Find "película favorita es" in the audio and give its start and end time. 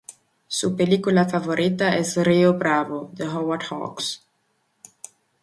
0.75-2.15